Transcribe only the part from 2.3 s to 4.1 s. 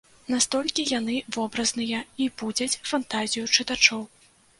будзяць фантазію чытачоў.